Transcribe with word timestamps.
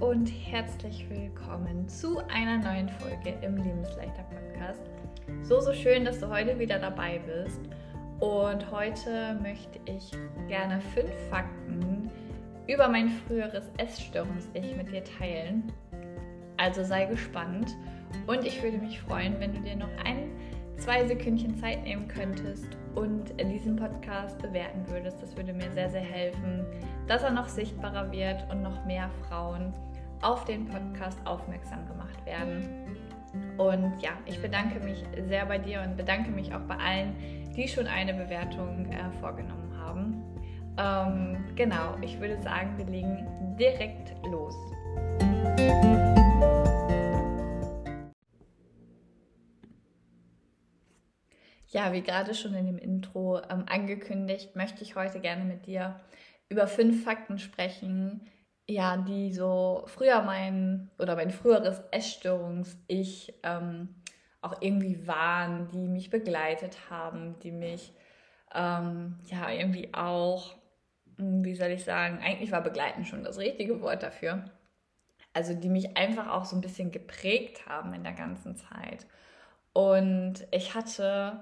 und 0.00 0.28
herzlich 0.28 1.06
willkommen 1.10 1.86
zu 1.86 2.26
einer 2.28 2.56
neuen 2.56 2.88
Folge 2.88 3.34
im 3.42 3.58
Lebensleichter 3.58 4.22
Podcast. 4.22 4.80
So, 5.42 5.60
so 5.60 5.74
schön, 5.74 6.06
dass 6.06 6.20
du 6.20 6.30
heute 6.30 6.58
wieder 6.58 6.78
dabei 6.78 7.18
bist. 7.18 7.60
Und 8.18 8.70
heute 8.70 9.38
möchte 9.42 9.78
ich 9.84 10.10
gerne 10.48 10.80
fünf 10.94 11.12
Fakten 11.28 12.10
über 12.66 12.88
mein 12.88 13.10
früheres 13.10 13.70
Essstörungs-Ich 13.76 14.74
mit 14.74 14.90
dir 14.90 15.04
teilen. 15.04 15.70
Also 16.56 16.82
sei 16.82 17.04
gespannt 17.04 17.76
und 18.26 18.46
ich 18.46 18.62
würde 18.62 18.78
mich 18.78 19.00
freuen, 19.02 19.38
wenn 19.38 19.52
du 19.52 19.60
dir 19.60 19.76
noch 19.76 19.90
ein, 20.02 20.30
zwei 20.78 21.06
Sekündchen 21.06 21.56
Zeit 21.56 21.82
nehmen 21.82 22.08
könntest 22.08 22.68
und 22.94 23.38
diesen 23.38 23.76
Podcast 23.76 24.40
bewerten 24.40 24.82
würdest. 24.88 25.22
Das 25.22 25.36
würde 25.36 25.52
mir 25.52 25.70
sehr, 25.72 25.90
sehr 25.90 26.00
helfen, 26.00 26.64
dass 27.06 27.22
er 27.22 27.32
noch 27.32 27.48
sichtbarer 27.48 28.10
wird 28.10 28.50
und 28.50 28.62
noch 28.62 28.86
mehr 28.86 29.10
Frauen 29.28 29.74
auf 30.22 30.44
den 30.44 30.66
Podcast 30.66 31.18
aufmerksam 31.24 31.86
gemacht 31.86 32.24
werden. 32.26 32.96
Und 33.58 34.00
ja, 34.02 34.10
ich 34.26 34.40
bedanke 34.40 34.80
mich 34.80 35.04
sehr 35.28 35.46
bei 35.46 35.58
dir 35.58 35.82
und 35.82 35.96
bedanke 35.96 36.30
mich 36.30 36.52
auch 36.52 36.60
bei 36.62 36.76
allen, 36.76 37.14
die 37.54 37.68
schon 37.68 37.86
eine 37.86 38.14
Bewertung 38.14 38.90
äh, 38.90 39.10
vorgenommen 39.20 39.76
haben. 39.78 40.24
Ähm, 40.78 41.44
genau, 41.56 41.96
ich 42.00 42.18
würde 42.20 42.40
sagen, 42.42 42.76
wir 42.76 42.86
legen 42.86 43.26
direkt 43.58 44.14
los. 44.26 44.54
Ja, 51.68 51.92
wie 51.92 52.02
gerade 52.02 52.34
schon 52.34 52.54
in 52.54 52.66
dem 52.66 52.78
Intro 52.78 53.38
ähm, 53.48 53.64
angekündigt, 53.68 54.56
möchte 54.56 54.82
ich 54.82 54.96
heute 54.96 55.20
gerne 55.20 55.44
mit 55.44 55.66
dir 55.66 56.00
über 56.48 56.66
fünf 56.66 57.04
Fakten 57.04 57.38
sprechen, 57.38 58.22
ja, 58.70 58.96
die 58.96 59.32
so 59.32 59.82
früher 59.86 60.22
mein 60.22 60.90
oder 60.98 61.16
mein 61.16 61.30
früheres 61.30 61.82
Essstörungs-Ich 61.90 63.34
ähm, 63.42 63.88
auch 64.42 64.62
irgendwie 64.62 65.06
waren, 65.06 65.68
die 65.68 65.88
mich 65.88 66.08
begleitet 66.08 66.78
haben, 66.88 67.38
die 67.40 67.50
mich 67.50 67.92
ähm, 68.54 69.18
ja 69.26 69.50
irgendwie 69.50 69.92
auch, 69.92 70.54
hm, 71.18 71.44
wie 71.44 71.54
soll 71.56 71.70
ich 71.70 71.84
sagen, 71.84 72.20
eigentlich 72.22 72.52
war 72.52 72.62
begleiten 72.62 73.04
schon 73.04 73.24
das 73.24 73.38
richtige 73.38 73.80
Wort 73.82 74.04
dafür. 74.04 74.44
Also 75.32 75.54
die 75.54 75.68
mich 75.68 75.96
einfach 75.96 76.28
auch 76.28 76.44
so 76.44 76.56
ein 76.56 76.60
bisschen 76.62 76.92
geprägt 76.92 77.66
haben 77.66 77.92
in 77.92 78.04
der 78.04 78.12
ganzen 78.12 78.56
Zeit. 78.56 79.06
Und 79.72 80.46
ich 80.52 80.74
hatte, 80.74 81.40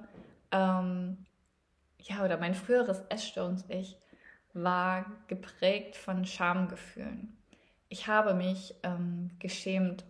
ähm, 0.50 1.26
ja, 2.00 2.24
oder 2.24 2.38
mein 2.38 2.54
früheres 2.54 3.02
Essstörungs-Ich 3.10 3.98
war 4.52 5.06
geprägt 5.28 5.96
von 5.96 6.24
Schamgefühlen. 6.24 7.36
Ich 7.88 8.06
habe 8.06 8.34
mich 8.34 8.74
ähm, 8.82 9.30
geschämt, 9.38 10.04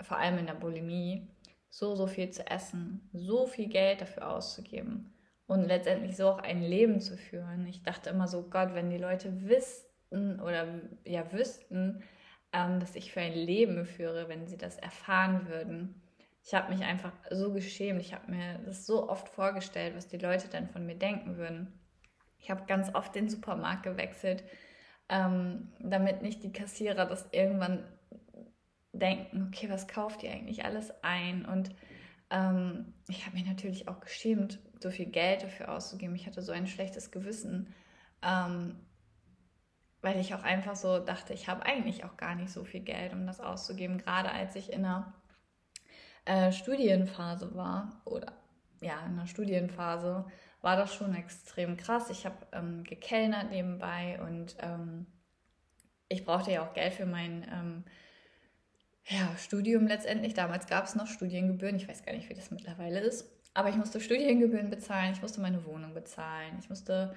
vor 0.00 0.18
allem 0.18 0.38
in 0.38 0.46
der 0.46 0.54
Bulimie, 0.54 1.28
so, 1.68 1.94
so 1.94 2.06
viel 2.06 2.30
zu 2.30 2.46
essen, 2.46 3.08
so 3.12 3.46
viel 3.46 3.68
Geld 3.68 4.00
dafür 4.00 4.28
auszugeben 4.28 5.12
und 5.46 5.64
letztendlich 5.64 6.16
so 6.16 6.28
auch 6.28 6.38
ein 6.38 6.62
Leben 6.62 7.00
zu 7.00 7.16
führen. 7.16 7.66
Ich 7.66 7.82
dachte 7.82 8.10
immer 8.10 8.28
so, 8.28 8.42
Gott, 8.42 8.74
wenn 8.74 8.90
die 8.90 8.98
Leute 8.98 9.48
wüssten 9.48 10.40
oder 10.40 10.66
ja 11.04 11.32
wüssten, 11.32 12.02
ähm, 12.52 12.80
dass 12.80 12.94
ich 12.94 13.12
für 13.12 13.20
ein 13.20 13.34
Leben 13.34 13.84
führe, 13.84 14.28
wenn 14.28 14.46
sie 14.46 14.56
das 14.56 14.78
erfahren 14.78 15.48
würden. 15.48 16.02
Ich 16.44 16.54
habe 16.54 16.72
mich 16.72 16.84
einfach 16.84 17.12
so 17.30 17.52
geschämt. 17.52 18.00
Ich 18.00 18.14
habe 18.14 18.30
mir 18.30 18.60
das 18.64 18.86
so 18.86 19.08
oft 19.08 19.28
vorgestellt, 19.28 19.94
was 19.96 20.08
die 20.08 20.18
Leute 20.18 20.48
dann 20.48 20.68
von 20.68 20.86
mir 20.86 20.96
denken 20.96 21.36
würden. 21.36 21.79
Ich 22.40 22.50
habe 22.50 22.64
ganz 22.66 22.94
oft 22.94 23.14
den 23.14 23.28
Supermarkt 23.28 23.82
gewechselt, 23.82 24.44
ähm, 25.08 25.68
damit 25.78 26.22
nicht 26.22 26.42
die 26.42 26.52
Kassierer 26.52 27.06
das 27.06 27.28
irgendwann 27.32 27.84
denken, 28.92 29.48
okay, 29.48 29.68
was 29.70 29.88
kauft 29.88 30.22
ihr 30.22 30.32
eigentlich 30.32 30.64
alles 30.64 30.92
ein? 31.02 31.44
Und 31.44 31.70
ähm, 32.30 32.94
ich 33.08 33.26
habe 33.26 33.36
mich 33.36 33.46
natürlich 33.46 33.88
auch 33.88 34.00
geschämt, 34.00 34.60
so 34.80 34.90
viel 34.90 35.06
Geld 35.06 35.42
dafür 35.42 35.70
auszugeben. 35.70 36.14
Ich 36.14 36.26
hatte 36.26 36.42
so 36.42 36.52
ein 36.52 36.66
schlechtes 36.66 37.10
Gewissen, 37.10 37.74
ähm, 38.22 38.76
weil 40.00 40.18
ich 40.18 40.34
auch 40.34 40.42
einfach 40.42 40.76
so 40.76 40.98
dachte, 40.98 41.34
ich 41.34 41.48
habe 41.48 41.64
eigentlich 41.66 42.04
auch 42.04 42.16
gar 42.16 42.34
nicht 42.34 42.50
so 42.50 42.64
viel 42.64 42.80
Geld, 42.80 43.12
um 43.12 43.26
das 43.26 43.40
auszugeben, 43.40 43.98
gerade 43.98 44.30
als 44.30 44.56
ich 44.56 44.72
in 44.72 44.84
einer 44.84 45.12
äh, 46.24 46.52
Studienphase 46.52 47.54
war 47.54 48.00
oder 48.04 48.32
ja, 48.80 49.04
in 49.04 49.12
einer 49.12 49.26
Studienphase 49.26 50.24
war 50.62 50.76
das 50.76 50.94
schon 50.94 51.14
extrem 51.14 51.76
krass. 51.76 52.10
Ich 52.10 52.26
habe 52.26 52.36
ähm, 52.52 52.84
gekellnert 52.84 53.50
nebenbei 53.50 54.20
und 54.22 54.56
ähm, 54.60 55.06
ich 56.08 56.24
brauchte 56.24 56.50
ja 56.50 56.62
auch 56.62 56.74
Geld 56.74 56.94
für 56.94 57.06
mein 57.06 57.46
ähm, 57.52 57.84
ja, 59.06 59.36
Studium 59.38 59.86
letztendlich. 59.86 60.34
Damals 60.34 60.66
gab 60.66 60.84
es 60.84 60.94
noch 60.94 61.06
Studiengebühren. 61.06 61.76
Ich 61.76 61.88
weiß 61.88 62.04
gar 62.04 62.12
nicht, 62.12 62.28
wie 62.28 62.34
das 62.34 62.50
mittlerweile 62.50 63.00
ist. 63.00 63.30
Aber 63.54 63.68
ich 63.68 63.76
musste 63.76 64.00
Studiengebühren 64.00 64.70
bezahlen, 64.70 65.12
ich 65.12 65.22
musste 65.22 65.40
meine 65.40 65.64
Wohnung 65.64 65.92
bezahlen, 65.92 66.56
ich 66.60 66.68
musste 66.68 67.14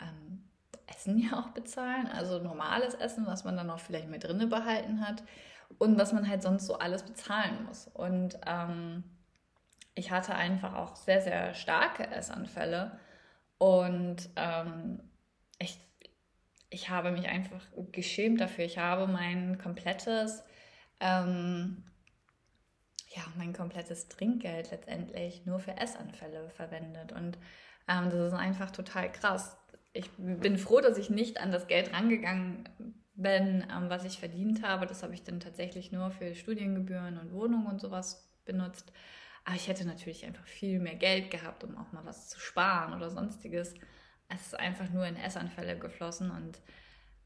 ähm, 0.00 0.44
Essen 0.86 1.18
ja 1.30 1.38
auch 1.38 1.50
bezahlen, 1.50 2.06
also 2.06 2.38
normales 2.38 2.94
Essen, 2.94 3.26
was 3.26 3.44
man 3.44 3.56
dann 3.56 3.70
auch 3.70 3.80
vielleicht 3.80 4.08
mit 4.08 4.24
drinne 4.24 4.46
behalten 4.46 5.06
hat 5.06 5.22
und 5.78 5.98
was 5.98 6.12
man 6.12 6.28
halt 6.28 6.42
sonst 6.42 6.66
so 6.66 6.78
alles 6.78 7.02
bezahlen 7.02 7.64
muss. 7.66 7.88
Und 7.88 8.38
ähm, 8.46 9.04
ich 9.94 10.10
hatte 10.10 10.34
einfach 10.34 10.74
auch 10.74 10.96
sehr, 10.96 11.20
sehr 11.20 11.54
starke 11.54 12.06
Essanfälle 12.10 12.98
und 13.58 14.28
ähm, 14.36 15.00
ich, 15.58 15.78
ich 16.70 16.90
habe 16.90 17.12
mich 17.12 17.28
einfach 17.28 17.62
geschämt 17.92 18.40
dafür. 18.40 18.64
Ich 18.64 18.78
habe 18.78 19.06
mein 19.06 19.58
komplettes, 19.58 20.42
ähm, 21.00 21.84
ja, 23.10 23.22
mein 23.36 23.52
komplettes 23.52 24.08
Trinkgeld 24.08 24.72
letztendlich 24.72 25.46
nur 25.46 25.60
für 25.60 25.76
Essanfälle 25.76 26.50
verwendet 26.50 27.12
und 27.12 27.38
ähm, 27.86 28.10
das 28.10 28.32
ist 28.32 28.38
einfach 28.38 28.70
total 28.70 29.12
krass. 29.12 29.56
Ich 29.92 30.10
bin 30.16 30.58
froh, 30.58 30.80
dass 30.80 30.98
ich 30.98 31.10
nicht 31.10 31.40
an 31.40 31.52
das 31.52 31.68
Geld 31.68 31.92
rangegangen 31.92 32.68
bin, 33.14 33.64
ähm, 33.72 33.88
was 33.88 34.04
ich 34.04 34.18
verdient 34.18 34.62
habe. 34.62 34.86
Das 34.86 35.04
habe 35.04 35.14
ich 35.14 35.22
dann 35.22 35.38
tatsächlich 35.38 35.92
nur 35.92 36.10
für 36.10 36.34
Studiengebühren 36.34 37.18
und 37.18 37.32
Wohnung 37.32 37.66
und 37.66 37.80
sowas 37.80 38.28
benutzt. 38.44 38.92
Aber 39.44 39.56
ich 39.56 39.68
hätte 39.68 39.84
natürlich 39.86 40.24
einfach 40.24 40.46
viel 40.46 40.80
mehr 40.80 40.94
Geld 40.94 41.30
gehabt, 41.30 41.64
um 41.64 41.76
auch 41.76 41.92
mal 41.92 42.04
was 42.04 42.28
zu 42.28 42.40
sparen 42.40 42.94
oder 42.94 43.10
sonstiges. 43.10 43.74
Es 44.28 44.46
ist 44.46 44.58
einfach 44.58 44.88
nur 44.90 45.06
in 45.06 45.16
Essanfälle 45.16 45.78
geflossen 45.78 46.30
und 46.30 46.60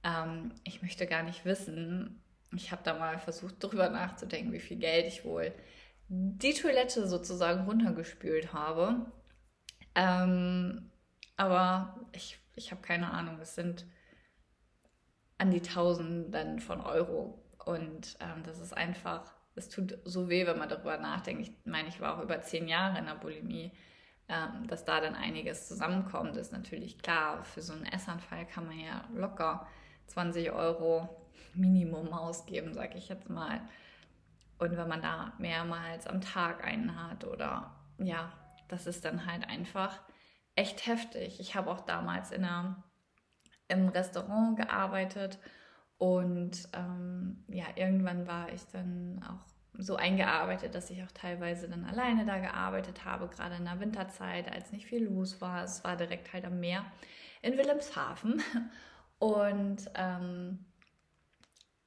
ähm, 0.02 0.52
ich 0.64 0.82
möchte 0.82 1.06
gar 1.06 1.22
nicht 1.22 1.44
wissen. 1.44 2.22
Ich 2.54 2.72
habe 2.72 2.82
da 2.82 2.94
mal 2.94 3.18
versucht, 3.18 3.62
darüber 3.62 3.88
nachzudenken, 3.88 4.52
wie 4.52 4.60
viel 4.60 4.78
Geld 4.78 5.06
ich 5.06 5.24
wohl 5.24 5.52
die 6.08 6.54
Toilette 6.54 7.06
sozusagen 7.06 7.64
runtergespült 7.66 8.52
habe. 8.52 9.06
Ähm, 9.94 10.90
aber 11.36 12.06
ich, 12.12 12.38
ich 12.54 12.70
habe 12.70 12.80
keine 12.82 13.10
Ahnung, 13.12 13.38
es 13.40 13.54
sind 13.54 13.86
an 15.36 15.50
die 15.50 15.60
Tausenden 15.60 16.60
von 16.60 16.80
Euro. 16.80 17.44
Und 17.64 18.16
ähm, 18.20 18.42
das 18.44 18.58
ist 18.58 18.72
einfach 18.72 19.34
es 19.54 19.68
tut 19.68 19.98
so 20.04 20.28
weh, 20.28 20.46
wenn 20.46 20.58
man 20.58 20.68
darüber 20.68 20.98
nachdenkt. 20.98 21.42
Ich 21.42 21.52
meine, 21.64 21.88
ich 21.88 22.00
war 22.00 22.16
auch 22.16 22.22
über 22.22 22.40
zehn 22.42 22.68
Jahre 22.68 22.98
in 22.98 23.06
der 23.06 23.14
Bulimie. 23.14 23.72
Ähm, 24.30 24.66
dass 24.66 24.84
da 24.84 25.00
dann 25.00 25.14
einiges 25.14 25.68
zusammenkommt, 25.68 26.36
ist 26.36 26.52
natürlich 26.52 26.98
klar. 26.98 27.44
Für 27.44 27.62
so 27.62 27.72
einen 27.72 27.86
Essanfall 27.86 28.46
kann 28.46 28.66
man 28.66 28.78
ja 28.78 29.04
locker 29.14 29.66
20 30.06 30.52
Euro 30.52 31.26
Minimum 31.54 32.12
ausgeben, 32.12 32.74
sag 32.74 32.94
ich 32.94 33.08
jetzt 33.08 33.30
mal. 33.30 33.60
Und 34.58 34.76
wenn 34.76 34.88
man 34.88 35.00
da 35.00 35.32
mehrmals 35.38 36.06
am 36.06 36.20
Tag 36.20 36.64
einen 36.64 37.02
hat 37.02 37.24
oder 37.24 37.74
ja, 37.98 38.32
das 38.68 38.86
ist 38.86 39.04
dann 39.04 39.24
halt 39.24 39.48
einfach 39.48 39.98
echt 40.56 40.86
heftig. 40.86 41.40
Ich 41.40 41.54
habe 41.54 41.70
auch 41.70 41.80
damals 41.80 42.30
in 42.30 42.44
einer, 42.44 42.82
im 43.68 43.88
Restaurant 43.88 44.58
gearbeitet 44.58 45.38
und 45.98 46.68
ähm, 46.72 47.44
ja, 47.48 47.64
irgendwann 47.74 48.26
war 48.26 48.52
ich 48.52 48.64
dann 48.68 49.20
auch 49.28 49.44
so 49.80 49.96
eingearbeitet, 49.96 50.74
dass 50.74 50.90
ich 50.90 51.02
auch 51.02 51.12
teilweise 51.12 51.68
dann 51.68 51.84
alleine 51.84 52.24
da 52.24 52.38
gearbeitet 52.38 53.04
habe, 53.04 53.28
gerade 53.28 53.56
in 53.56 53.64
der 53.64 53.80
Winterzeit, 53.80 54.50
als 54.50 54.72
nicht 54.72 54.86
viel 54.86 55.04
los 55.04 55.40
war. 55.40 55.62
Es 55.64 55.84
war 55.84 55.96
direkt 55.96 56.32
halt 56.32 56.44
am 56.44 56.60
Meer 56.60 56.84
in 57.42 57.56
Wilhelmshaven. 57.56 58.42
Und 59.18 59.90
ähm, 59.94 60.64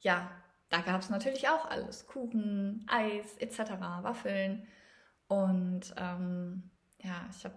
ja, 0.01 0.29
da 0.69 0.81
gab 0.81 1.01
es 1.01 1.09
natürlich 1.09 1.47
auch 1.47 1.65
alles. 1.65 2.07
Kuchen, 2.07 2.85
Eis 2.89 3.37
etc., 3.37 3.71
Waffeln. 4.01 4.67
Und 5.27 5.93
ähm, 5.97 6.69
ja, 6.99 7.25
ich 7.29 7.45
habe 7.45 7.55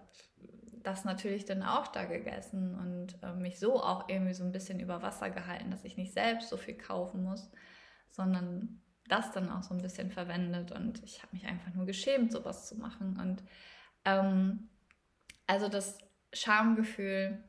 das 0.85 1.03
natürlich 1.03 1.45
dann 1.45 1.63
auch 1.63 1.87
da 1.87 2.05
gegessen 2.05 2.75
und 2.75 3.23
äh, 3.23 3.33
mich 3.33 3.59
so 3.59 3.81
auch 3.81 4.07
irgendwie 4.07 4.33
so 4.33 4.43
ein 4.43 4.51
bisschen 4.51 4.79
über 4.79 5.01
Wasser 5.01 5.29
gehalten, 5.29 5.71
dass 5.71 5.83
ich 5.83 5.97
nicht 5.97 6.13
selbst 6.13 6.49
so 6.49 6.57
viel 6.57 6.77
kaufen 6.77 7.23
muss, 7.23 7.49
sondern 8.09 8.81
das 9.07 9.31
dann 9.31 9.49
auch 9.49 9.63
so 9.63 9.73
ein 9.73 9.81
bisschen 9.81 10.11
verwendet. 10.11 10.71
Und 10.71 11.03
ich 11.03 11.23
habe 11.23 11.33
mich 11.33 11.45
einfach 11.45 11.73
nur 11.73 11.85
geschämt, 11.85 12.31
sowas 12.31 12.67
zu 12.67 12.77
machen. 12.77 13.19
Und 13.19 13.43
ähm, 14.05 14.69
also 15.47 15.69
das 15.69 15.97
Schamgefühl 16.33 17.43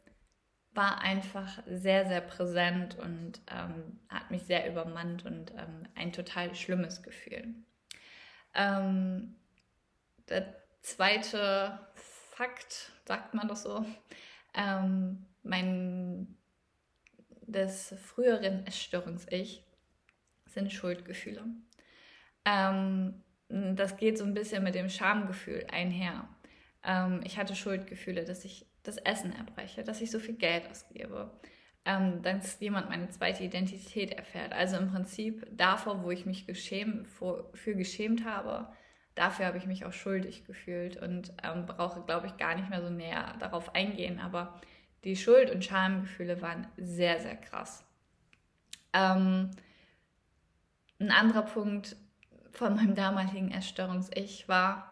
war 0.72 1.00
einfach 1.00 1.62
sehr, 1.66 2.06
sehr 2.06 2.20
präsent 2.20 2.98
und 2.98 3.40
ähm, 3.50 4.00
hat 4.08 4.30
mich 4.30 4.42
sehr 4.42 4.70
übermannt 4.70 5.24
und 5.24 5.52
ähm, 5.52 5.88
ein 5.94 6.12
total 6.12 6.54
schlimmes 6.54 7.02
Gefühl. 7.02 7.54
Ähm, 8.54 9.36
der 10.28 10.54
zweite 10.82 11.80
Fakt, 12.36 12.92
sagt 13.06 13.32
man 13.32 13.48
das 13.48 13.62
so, 13.62 13.82
ähm, 14.52 15.24
mein 15.42 16.36
des 17.46 17.94
früheren 17.96 18.66
Essstörungs-Ich 18.66 19.64
sind 20.44 20.70
Schuldgefühle. 20.70 21.46
Ähm, 22.44 23.22
das 23.48 23.96
geht 23.96 24.18
so 24.18 24.24
ein 24.24 24.34
bisschen 24.34 24.62
mit 24.62 24.74
dem 24.74 24.90
Schamgefühl 24.90 25.66
einher. 25.72 26.28
Ähm, 26.84 27.22
ich 27.24 27.38
hatte 27.38 27.56
Schuldgefühle, 27.56 28.26
dass 28.26 28.44
ich 28.44 28.66
das 28.82 28.98
Essen 28.98 29.32
erbreche, 29.32 29.82
dass 29.82 30.02
ich 30.02 30.10
so 30.10 30.18
viel 30.18 30.36
Geld 30.36 30.68
ausgebe, 30.70 31.40
ähm, 31.86 32.20
dass 32.20 32.60
jemand 32.60 32.90
meine 32.90 33.08
zweite 33.08 33.44
Identität 33.44 34.12
erfährt. 34.12 34.52
Also 34.52 34.76
im 34.76 34.90
Prinzip 34.90 35.46
davor, 35.52 36.02
wo 36.02 36.10
ich 36.10 36.26
mich 36.26 36.46
geschämt, 36.46 37.08
für, 37.08 37.48
für 37.54 37.74
geschämt 37.74 38.26
habe, 38.26 38.68
dafür 39.16 39.46
habe 39.46 39.58
ich 39.58 39.66
mich 39.66 39.84
auch 39.84 39.92
schuldig 39.92 40.44
gefühlt 40.44 40.96
und 40.96 41.32
ähm, 41.42 41.66
brauche, 41.66 42.02
glaube 42.02 42.28
ich, 42.28 42.36
gar 42.36 42.54
nicht 42.54 42.70
mehr 42.70 42.82
so 42.82 42.90
näher 42.90 43.34
darauf 43.40 43.74
eingehen. 43.74 44.20
Aber 44.20 44.60
die 45.02 45.16
Schuld- 45.16 45.50
und 45.50 45.64
Schamgefühle 45.64 46.40
waren 46.40 46.68
sehr, 46.76 47.18
sehr 47.20 47.36
krass. 47.36 47.84
Ähm, 48.92 49.50
ein 51.00 51.10
anderer 51.10 51.42
Punkt 51.42 51.96
von 52.52 52.76
meinem 52.76 52.94
damaligen 52.94 53.50
Essstörungs-Ich 53.50 54.48
war, 54.48 54.90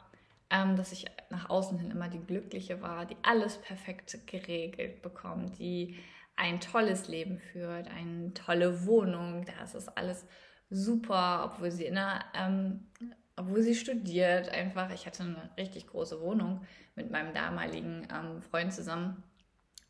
ähm, 0.51 0.77
dass 0.77 0.93
ich 0.93 1.07
nach 1.31 1.49
außen 1.49 1.79
hin 1.79 1.91
immer 1.91 2.09
die 2.09 2.25
Glückliche 2.25 2.83
war, 2.83 3.07
die 3.07 3.17
alles 3.23 3.59
perfekt 3.59 4.19
geregelt 4.27 5.03
bekommt, 5.03 5.59
die 5.59 5.99
ein 6.37 6.61
tolles 6.61 7.09
Leben 7.09 7.39
führt, 7.39 7.89
eine 7.89 8.35
tolle 8.35 8.87
Wohnung, 8.87 9.45
da 9.45 9.65
ist 9.65 9.75
es 9.75 9.89
alles 9.89 10.27
super, 10.69 11.51
obwohl 11.53 11.71
sie 11.71 11.87
in 11.87 11.97
einer, 11.97 12.25
ähm, 12.35 12.91
obwohl 13.37 13.63
sie 13.63 13.75
studiert, 13.75 14.49
einfach. 14.49 14.91
Ich 14.93 15.07
hatte 15.07 15.23
eine 15.23 15.51
richtig 15.59 15.87
große 15.87 16.21
Wohnung 16.21 16.65
mit 16.95 17.11
meinem 17.11 17.35
damaligen 17.35 18.07
ähm, 18.13 18.43
Freund 18.43 18.73
zusammen 18.73 19.23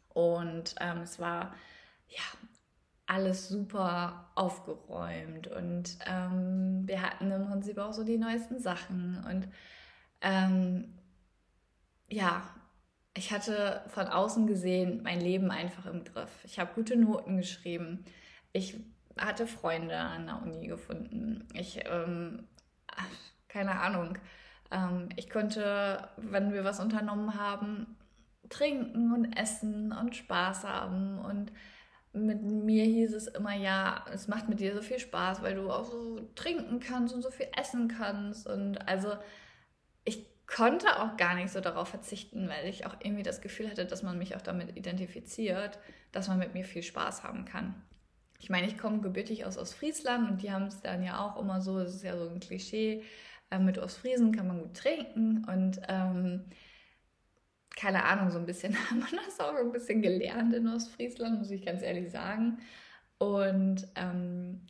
und 0.09 0.75
ähm, 0.81 0.99
es 0.99 1.19
war 1.19 1.55
ja 2.09 2.23
alles 3.07 3.49
super 3.49 4.31
aufgeräumt 4.35 5.49
und 5.49 5.99
ähm, 6.07 6.83
wir 6.87 7.03
hatten 7.03 7.31
im 7.31 7.47
Prinzip 7.47 7.77
auch 7.79 7.93
so 7.93 8.03
die 8.03 8.17
neuesten 8.17 8.59
Sachen 8.59 9.23
und 9.29 9.49
ähm, 10.23 10.95
ja, 12.09 12.43
ich 13.17 13.33
hatte 13.33 13.83
von 13.89 14.07
außen 14.07 14.47
gesehen 14.47 15.03
mein 15.03 15.21
Leben 15.21 15.51
einfach 15.51 15.87
im 15.87 16.05
Griff. 16.05 16.31
Ich 16.45 16.59
habe 16.59 16.75
gute 16.75 16.97
Noten 16.97 17.37
geschrieben. 17.37 18.05
Ich 18.53 18.77
hatte 19.19 19.47
Freunde 19.47 19.97
an 19.97 20.27
der 20.27 20.43
Uni 20.43 20.67
gefunden. 20.67 21.47
Ich, 21.55 21.85
ähm, 21.87 22.49
keine 23.55 23.81
Ahnung. 23.81 24.19
Ähm, 24.71 25.09
ich 25.17 25.31
konnte, 25.31 26.09
wenn 26.17 26.53
wir 26.53 26.65
was 26.65 26.81
unternommen 26.81 27.39
haben, 27.39 27.97
trinken 28.51 29.13
und 29.13 29.33
essen 29.33 29.93
und 29.93 30.17
Spaß 30.17 30.65
haben. 30.65 31.21
Und 31.21 31.53
mit 32.13 32.43
mir 32.43 32.85
hieß 32.85 33.15
es 33.15 33.29
immer, 33.29 33.55
ja, 33.55 34.05
es 34.13 34.29
macht 34.29 34.49
mit 34.49 34.61
dir 34.61 34.75
so 34.75 34.83
viel 34.83 34.99
Spaß, 34.99 35.43
weil 35.43 35.55
du 35.55 35.71
auch 35.71 35.85
so 35.85 36.29
trinken 36.35 36.81
kannst 36.81 37.15
und 37.15 37.23
so 37.23 37.31
viel 37.31 37.47
essen 37.57 37.89
kannst. 37.89 38.49
Und 38.49 38.89
also 38.89 39.15
ich 40.05 40.27
konnte 40.49 41.01
auch 41.01 41.17
gar 41.17 41.37
nicht 41.37 41.51
so 41.51 41.61
darauf 41.61 41.89
verzichten, 41.89 42.49
weil 42.49 42.69
ich 42.69 42.87
auch 42.87 42.97
irgendwie 43.01 43.23
das 43.23 43.41
Gefühl 43.41 43.71
hatte, 43.71 43.87
dass 43.87 44.03
man 44.03 44.19
mich 44.19 44.35
auch 44.35 44.43
damit 44.43 44.77
identifiziert, 44.77 45.79
dass 46.11 46.27
man 46.27 46.41
mit 46.41 46.55
mir 46.55 46.65
viel 46.65 46.83
Spaß 46.83 47.23
haben 47.23 47.45
kann. 47.45 47.75
Ich 48.41 48.51
meine, 48.51 48.67
ich 48.67 48.77
komme 48.77 49.01
gebürtig 49.01 49.47
aus 49.47 49.57
Ostfriesland 49.57 50.29
und 50.31 50.43
die 50.43 50.53
haben 50.53 50.67
es 50.67 50.83
dann 50.83 51.03
ja 51.03 51.25
auch 51.25 51.41
immer 51.41 51.63
so, 51.63 51.79
es 51.79 51.95
ist 51.95 52.03
ja 52.03 52.17
so 52.19 52.29
ein 52.29 52.41
Klischee, 52.41 53.03
äh, 53.55 53.59
mit 53.59 53.79
Ostfriesen 53.79 54.35
kann 54.35 54.49
man 54.49 54.61
gut 54.61 54.77
trinken 54.77 55.45
und 55.45 55.81
ähm, 55.89 56.45
keine 57.77 58.05
Ahnung, 58.05 58.31
so 58.31 58.39
ein 58.39 58.47
bisschen 58.47 58.75
haben 58.91 59.01
wir 59.01 59.19
das 59.25 59.41
auch 59.41 59.55
ein 59.55 59.73
bisschen 59.73 60.03
gelernt 60.03 60.55
in 60.55 60.69
Ostfriesland, 60.69 61.39
muss 61.39 61.51
ich 61.51 61.65
ganz 61.65 61.83
ehrlich 61.83 62.11
sagen. 62.11 62.59
Und 63.19 63.87
ähm, 63.97 64.67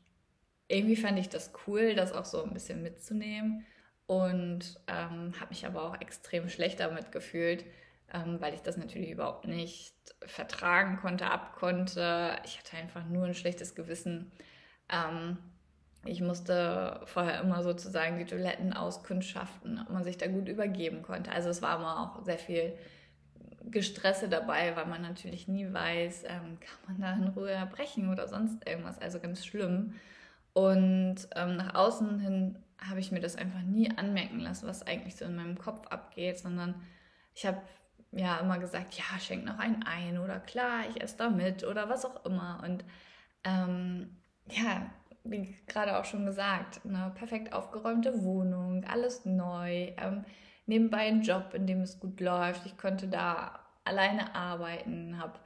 irgendwie 0.69 0.97
fand 0.97 1.19
ich 1.19 1.29
das 1.29 1.53
cool, 1.67 1.95
das 1.95 2.13
auch 2.13 2.25
so 2.25 2.43
ein 2.43 2.55
bisschen 2.55 2.83
mitzunehmen 2.83 3.67
und 4.07 4.81
ähm, 4.87 5.33
habe 5.41 5.51
mich 5.51 5.67
aber 5.67 5.83
auch 5.85 6.01
extrem 6.01 6.49
schlecht 6.49 6.81
damit 6.81 7.11
gefühlt, 7.13 7.65
ähm, 8.13 8.41
weil 8.41 8.55
ich 8.55 8.61
das 8.61 8.77
natürlich 8.77 9.11
überhaupt 9.11 9.47
nicht 9.47 9.95
vertragen 10.27 10.99
konnte, 10.99 11.31
abkonnte. 11.31 12.37
Ich 12.45 12.59
hatte 12.59 12.77
einfach 12.77 13.05
nur 13.07 13.25
ein 13.25 13.35
schlechtes 13.35 13.75
Gewissen. 13.75 14.31
Ähm, 14.91 15.39
ich 16.07 16.21
musste 16.21 17.01
vorher 17.07 17.41
immer 17.41 17.63
sozusagen 17.63 18.19
die 18.19 18.25
Toiletten 18.25 18.73
auskundschaften, 18.73 19.81
ob 19.81 19.91
man 19.91 20.05
sich 20.05 20.19
da 20.19 20.27
gut 20.27 20.49
übergeben 20.49 21.03
konnte. 21.03 21.33
Also 21.33 21.49
es 21.49 21.63
war 21.63 21.79
immer 21.79 22.01
auch 22.01 22.25
sehr 22.25 22.39
viel 22.39 22.75
Gestresse 23.71 24.29
dabei, 24.29 24.77
weil 24.77 24.87
man 24.87 25.03
natürlich 25.03 25.49
nie 25.49 25.73
weiß, 25.73 26.25
ähm, 26.25 26.59
kann 26.61 26.79
man 26.89 27.01
da 27.01 27.13
in 27.15 27.29
Ruhe 27.33 27.51
erbrechen 27.51 28.11
oder 28.11 28.29
sonst 28.29 28.67
irgendwas. 28.69 28.99
Also 29.01 29.21
ganz 29.21 29.45
schlimm. 29.45 29.95
Und 30.53 31.17
ähm, 31.35 31.57
nach 31.57 31.75
außen 31.75 32.21
hin 32.21 32.59
habe 32.79 33.01
ich 33.01 33.11
mir 33.11 33.21
das 33.21 33.37
einfach 33.37 33.63
nie 33.63 33.91
anmerken 33.97 34.41
lassen, 34.41 34.67
was 34.67 34.87
eigentlich 34.87 35.17
so 35.17 35.25
in 35.25 35.37
meinem 35.37 35.59
Kopf 35.59 35.87
abgeht, 35.89 36.39
sondern 36.39 36.75
ich 37.35 37.47
habe 37.47 37.61
ja 38.13 38.39
immer 38.39 38.59
gesagt, 38.59 38.95
ja, 38.95 39.19
schenk 39.19 39.45
noch 39.45 39.59
einen 39.59 39.83
ein 39.83 40.19
oder 40.19 40.39
klar, 40.39 40.83
ich 40.89 41.03
esse 41.03 41.17
da 41.17 41.31
mit 41.31 41.65
oder 41.65 41.89
was 41.89 42.05
auch 42.05 42.25
immer. 42.25 42.63
Und 42.65 42.85
ähm, 43.45 44.17
ja, 44.47 44.91
wie 45.25 45.57
gerade 45.67 45.99
auch 45.99 46.05
schon 46.05 46.27
gesagt, 46.27 46.81
eine 46.85 47.11
perfekt 47.15 47.53
aufgeräumte 47.53 48.23
Wohnung, 48.23 48.85
alles 48.85 49.25
neu, 49.25 49.93
ähm, 49.97 50.25
nebenbei 50.67 51.09
einen 51.09 51.23
Job, 51.23 51.55
in 51.55 51.67
dem 51.67 51.81
es 51.81 51.99
gut 51.99 52.21
läuft. 52.21 52.67
Ich 52.67 52.77
konnte 52.77 53.09
da 53.09 53.61
alleine 53.85 54.35
arbeiten, 54.35 55.19
habe 55.19 55.41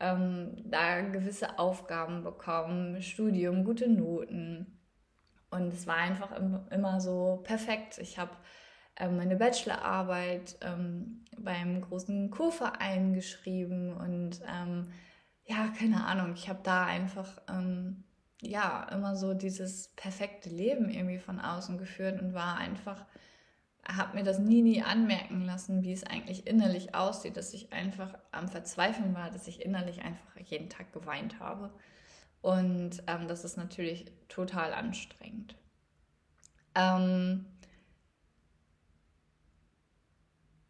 ähm, 0.00 0.54
da 0.64 1.00
gewisse 1.02 1.58
Aufgaben 1.58 2.22
bekommen, 2.22 3.02
Studium, 3.02 3.64
gute 3.64 3.88
Noten. 3.88 4.80
Und 5.50 5.72
es 5.72 5.86
war 5.86 5.96
einfach 5.96 6.32
immer 6.70 7.00
so 7.00 7.40
perfekt. 7.44 7.98
Ich 7.98 8.18
habe 8.18 8.32
ähm, 8.96 9.16
meine 9.16 9.36
Bachelorarbeit 9.36 10.56
ähm, 10.62 11.24
beim 11.38 11.80
großen 11.80 12.30
Kurverein 12.30 13.12
geschrieben 13.14 13.92
und 13.92 14.40
ähm, 14.48 14.88
ja, 15.46 15.68
keine 15.78 16.04
Ahnung, 16.06 16.32
ich 16.34 16.48
habe 16.48 16.60
da 16.62 16.86
einfach 16.86 17.36
ja 18.46 18.84
immer 18.92 19.16
so 19.16 19.34
dieses 19.34 19.88
perfekte 19.96 20.48
Leben 20.48 20.88
irgendwie 20.88 21.18
von 21.18 21.40
außen 21.40 21.78
geführt 21.78 22.20
und 22.20 22.34
war 22.34 22.56
einfach, 22.56 23.04
habe 23.86 24.16
mir 24.16 24.24
das 24.24 24.38
nie, 24.38 24.62
nie 24.62 24.82
anmerken 24.82 25.44
lassen, 25.44 25.82
wie 25.82 25.92
es 25.92 26.04
eigentlich 26.04 26.46
innerlich 26.46 26.94
aussieht, 26.94 27.36
dass 27.36 27.54
ich 27.54 27.72
einfach 27.72 28.18
am 28.32 28.48
Verzweifeln 28.48 29.14
war, 29.14 29.30
dass 29.30 29.48
ich 29.48 29.64
innerlich 29.64 30.02
einfach 30.02 30.36
jeden 30.44 30.68
Tag 30.68 30.92
geweint 30.92 31.40
habe. 31.40 31.70
Und 32.42 33.02
ähm, 33.06 33.26
das 33.26 33.44
ist 33.44 33.56
natürlich 33.56 34.06
total 34.28 34.74
anstrengend. 34.74 35.56
Ähm, 36.74 37.46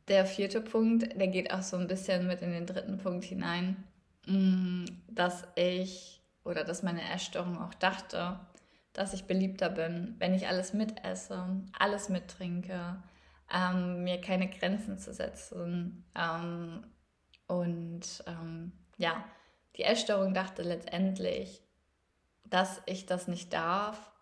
der 0.09 0.27
vierte 0.27 0.61
Punkt, 0.61 1.19
der 1.19 1.29
geht 1.29 1.53
auch 1.53 1.63
so 1.63 1.77
ein 1.77 1.89
bisschen 1.89 2.27
mit 2.27 2.43
in 2.43 2.53
den 2.53 2.67
dritten 2.67 2.99
Punkt 2.99 3.25
hinein, 3.25 3.83
mm, 4.27 4.85
dass 5.09 5.45
ich 5.57 6.21
oder 6.45 6.65
dass 6.65 6.83
meine 6.83 7.03
Essstörung 7.13 7.59
auch 7.61 7.75
dachte, 7.75 8.39
dass 8.93 9.13
ich 9.13 9.25
beliebter 9.25 9.71
bin, 9.71 10.15
wenn 10.19 10.35
ich 10.35 10.47
alles 10.47 10.73
mitesse, 10.73 11.47
alles 11.79 12.09
mittrinke, 12.09 13.03
ähm, 13.53 14.05
mir 14.05 14.21
keine 14.21 14.49
Grenzen 14.49 14.99
zu 14.99 15.13
setzen. 15.13 16.05
Ähm, 16.15 16.87
und 17.47 18.25
ähm, 18.27 18.73
ja, 18.97 19.25
die 19.77 19.83
Essstörung 19.83 20.33
dachte 20.33 20.63
letztendlich, 20.63 21.63
dass 22.45 22.81
ich 22.87 23.07
das 23.07 23.27
nicht 23.27 23.53
darf, 23.53 24.13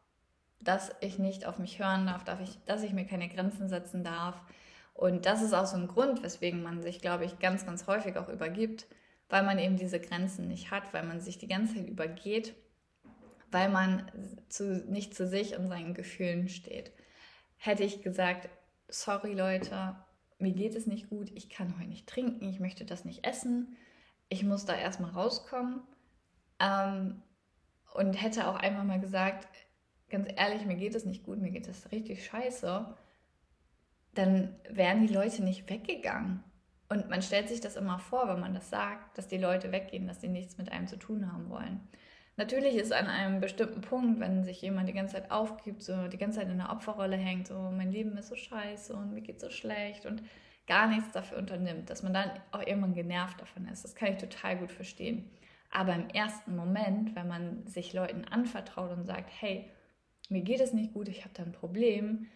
dass 0.60 0.92
ich 1.00 1.18
nicht 1.18 1.44
auf 1.44 1.58
mich 1.58 1.78
hören 1.78 2.06
darf, 2.06 2.24
darf 2.24 2.40
ich, 2.40 2.58
dass 2.64 2.82
ich 2.82 2.92
mir 2.92 3.06
keine 3.06 3.28
Grenzen 3.28 3.68
setzen 3.68 4.04
darf. 4.04 4.40
Und 4.94 5.26
das 5.26 5.42
ist 5.42 5.52
auch 5.52 5.66
so 5.66 5.76
ein 5.76 5.88
Grund, 5.88 6.22
weswegen 6.22 6.62
man 6.62 6.82
sich, 6.82 7.00
glaube 7.00 7.24
ich, 7.24 7.38
ganz, 7.38 7.66
ganz 7.66 7.86
häufig 7.86 8.16
auch 8.16 8.28
übergibt, 8.28 8.86
weil 9.32 9.44
man 9.44 9.58
eben 9.58 9.78
diese 9.78 9.98
Grenzen 9.98 10.46
nicht 10.46 10.70
hat, 10.70 10.92
weil 10.92 11.04
man 11.04 11.22
sich 11.22 11.38
die 11.38 11.48
ganze 11.48 11.74
Zeit 11.74 11.88
übergeht, 11.88 12.54
weil 13.50 13.70
man 13.70 14.12
zu, 14.50 14.84
nicht 14.90 15.14
zu 15.14 15.26
sich 15.26 15.56
und 15.56 15.68
seinen 15.68 15.94
Gefühlen 15.94 16.50
steht. 16.50 16.92
Hätte 17.56 17.82
ich 17.82 18.02
gesagt, 18.02 18.50
sorry 18.88 19.32
Leute, 19.32 19.96
mir 20.38 20.52
geht 20.52 20.74
es 20.74 20.86
nicht 20.86 21.08
gut, 21.08 21.32
ich 21.34 21.48
kann 21.48 21.78
heute 21.78 21.88
nicht 21.88 22.06
trinken, 22.06 22.46
ich 22.46 22.60
möchte 22.60 22.84
das 22.84 23.06
nicht 23.06 23.26
essen, 23.26 23.78
ich 24.28 24.44
muss 24.44 24.66
da 24.66 24.76
erstmal 24.76 25.12
rauskommen, 25.12 25.80
ähm, 26.60 27.22
und 27.94 28.12
hätte 28.12 28.48
auch 28.48 28.56
einfach 28.56 28.84
mal 28.84 29.00
gesagt, 29.00 29.48
ganz 30.10 30.28
ehrlich, 30.36 30.66
mir 30.66 30.76
geht 30.76 30.94
es 30.94 31.06
nicht 31.06 31.24
gut, 31.24 31.38
mir 31.38 31.52
geht 31.52 31.68
es 31.68 31.90
richtig 31.90 32.26
scheiße, 32.26 32.94
dann 34.12 34.60
wären 34.68 35.06
die 35.06 35.14
Leute 35.14 35.42
nicht 35.42 35.70
weggegangen. 35.70 36.44
Und 36.92 37.08
man 37.08 37.22
stellt 37.22 37.48
sich 37.48 37.62
das 37.62 37.76
immer 37.76 37.98
vor, 37.98 38.28
wenn 38.28 38.40
man 38.40 38.52
das 38.52 38.68
sagt, 38.68 39.16
dass 39.16 39.26
die 39.26 39.38
Leute 39.38 39.72
weggehen, 39.72 40.06
dass 40.06 40.20
sie 40.20 40.28
nichts 40.28 40.58
mit 40.58 40.70
einem 40.70 40.86
zu 40.86 40.98
tun 40.98 41.32
haben 41.32 41.48
wollen. 41.48 41.80
Natürlich 42.36 42.74
ist 42.74 42.92
an 42.92 43.06
einem 43.06 43.40
bestimmten 43.40 43.80
Punkt, 43.80 44.20
wenn 44.20 44.44
sich 44.44 44.60
jemand 44.60 44.90
die 44.90 44.92
ganze 44.92 45.14
Zeit 45.14 45.30
aufgibt, 45.30 45.82
so 45.82 46.08
die 46.08 46.18
ganze 46.18 46.40
Zeit 46.40 46.50
in 46.50 46.58
der 46.58 46.70
Opferrolle 46.70 47.16
hängt, 47.16 47.46
so 47.46 47.54
mein 47.54 47.92
Leben 47.92 48.18
ist 48.18 48.28
so 48.28 48.36
scheiße 48.36 48.92
und 48.92 49.14
mir 49.14 49.22
geht 49.22 49.40
so 49.40 49.48
schlecht 49.48 50.04
und 50.04 50.22
gar 50.66 50.86
nichts 50.86 51.10
dafür 51.12 51.38
unternimmt, 51.38 51.88
dass 51.88 52.02
man 52.02 52.12
dann 52.12 52.30
auch 52.50 52.60
irgendwann 52.60 52.92
genervt 52.92 53.40
davon 53.40 53.66
ist. 53.68 53.84
Das 53.84 53.94
kann 53.94 54.12
ich 54.12 54.18
total 54.18 54.58
gut 54.58 54.70
verstehen. 54.70 55.30
Aber 55.70 55.94
im 55.94 56.10
ersten 56.10 56.54
Moment, 56.54 57.16
wenn 57.16 57.26
man 57.26 57.66
sich 57.66 57.94
Leuten 57.94 58.26
anvertraut 58.26 58.90
und 58.90 59.06
sagt, 59.06 59.30
hey, 59.40 59.70
mir 60.28 60.42
geht 60.42 60.60
es 60.60 60.74
nicht 60.74 60.92
gut, 60.92 61.08
ich 61.08 61.24
habe 61.24 61.32
da 61.32 61.42
ein 61.42 61.52
Problem, 61.52 62.26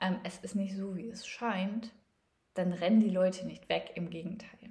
ähm, 0.00 0.20
es 0.22 0.38
ist 0.38 0.54
nicht 0.54 0.76
so, 0.76 0.94
wie 0.94 1.08
es 1.08 1.26
scheint, 1.26 1.90
dann 2.54 2.72
rennen 2.72 3.00
die 3.00 3.10
Leute 3.10 3.46
nicht 3.46 3.68
weg, 3.68 3.92
im 3.94 4.10
Gegenteil. 4.10 4.70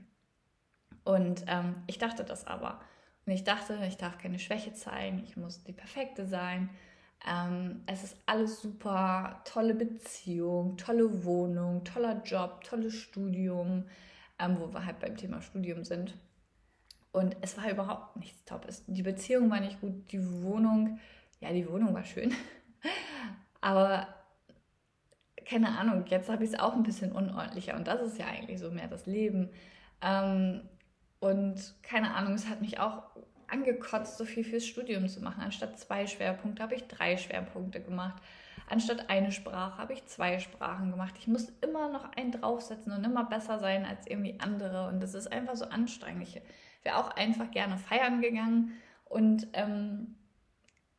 Und 1.04 1.44
ähm, 1.48 1.76
ich 1.88 1.98
dachte 1.98 2.24
das 2.24 2.48
aber. 2.48 2.80
Und 3.26 3.34
ich 3.34 3.44
dachte, 3.44 3.80
ich 3.88 3.98
darf 3.98 4.18
keine 4.18 4.40
Schwäche 4.40 4.74
zeigen, 4.74 5.24
ich 5.24 5.38
muss 5.38 5.64
die 5.64 5.74
Perfekte 5.74 6.26
sein. 6.26 6.70
Ähm, 7.26 7.84
es 7.86 8.04
ist 8.04 8.18
alles 8.26 8.62
super, 8.62 9.42
tolle 9.46 9.76
Beziehung, 9.76 10.76
tolle 10.78 11.24
Wohnung, 11.24 11.84
toller 11.86 12.22
Job, 12.24 12.64
tolles 12.64 12.96
Studium, 12.96 13.86
ähm, 14.40 14.58
wo 14.60 14.74
wir 14.74 14.86
halt 14.86 15.00
beim 15.00 15.16
Thema 15.16 15.42
Studium 15.42 15.86
sind. 15.86 16.18
Und 17.14 17.38
es 17.42 17.58
war 17.58 17.70
überhaupt 17.70 18.18
nichts 18.18 18.44
top. 18.44 18.66
Es, 18.68 18.84
die 18.88 19.04
Beziehung 19.04 19.50
war 19.50 19.60
nicht 19.60 19.80
gut, 19.80 20.12
die 20.12 20.42
Wohnung, 20.42 21.00
ja, 21.40 21.54
die 21.54 21.70
Wohnung 21.70 21.94
war 21.94 22.04
schön. 22.04 22.34
Aber 23.62 24.08
keine 25.46 25.78
Ahnung, 25.78 26.06
jetzt 26.08 26.30
habe 26.30 26.44
ich 26.44 26.52
es 26.52 26.60
auch 26.60 26.74
ein 26.74 26.84
bisschen 26.84 27.12
unordentlicher 27.12 27.76
und 27.76 27.88
das 27.88 28.02
ist 28.02 28.18
ja 28.18 28.26
eigentlich 28.28 28.60
so 28.60 28.72
mehr 28.72 28.88
das 28.88 29.06
Leben. 29.06 29.50
Ähm, 30.02 30.62
und 31.20 31.76
keine 31.84 32.14
Ahnung, 32.16 32.34
es 32.34 32.50
hat 32.50 32.62
mich 32.62 32.80
auch 32.80 33.04
angekotzt, 33.48 34.18
so 34.18 34.26
viel 34.26 34.44
fürs 34.44 34.66
Studium 34.66 35.08
zu 35.08 35.22
machen. 35.22 35.42
Anstatt 35.42 35.80
zwei 35.80 36.08
Schwerpunkte 36.08 36.64
habe 36.64 36.76
ich 36.76 36.88
drei 36.88 37.18
Schwerpunkte 37.18 37.82
gemacht. 37.82 38.22
Anstatt 38.70 39.10
eine 39.10 39.32
Sprache 39.32 39.78
habe 39.78 39.94
ich 39.94 40.06
zwei 40.06 40.40
Sprachen 40.40 40.92
gemacht. 40.92 41.16
Ich 41.20 41.28
muss 41.28 41.50
immer 41.62 41.90
noch 41.90 42.12
einen 42.14 42.32
draufsetzen 42.32 42.92
und 42.92 43.04
immer 43.04 43.26
besser 43.26 43.60
sein 43.60 43.86
als 43.86 44.08
irgendwie 44.08 44.40
andere. 44.40 44.88
Und 44.88 45.02
das 45.02 45.14
ist 45.14 45.32
einfach 45.32 45.56
so 45.56 45.66
anstrengend. 45.66 46.24
Ich 46.24 46.42
wäre 46.84 46.98
auch 46.98 47.12
einfach 47.12 47.52
gerne 47.52 47.78
feiern 47.78 48.22
gegangen 48.22 48.74
und 49.06 49.48
ähm, 49.54 50.16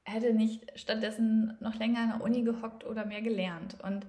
hätte 0.05 0.35
nicht 0.35 0.79
stattdessen 0.79 1.57
noch 1.61 1.75
länger 1.75 2.03
in 2.05 2.09
der 2.11 2.23
Uni 2.23 2.43
gehockt 2.43 2.85
oder 2.85 3.05
mehr 3.05 3.23
gelernt. 3.23 3.79
Und 3.83 4.07